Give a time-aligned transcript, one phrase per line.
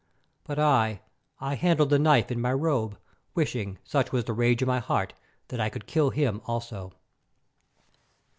[0.45, 1.01] But I,
[1.39, 2.97] I handled the knife in my robe,
[3.35, 5.13] wishing, such was the rage in my heart,
[5.49, 6.93] that I could kill him also.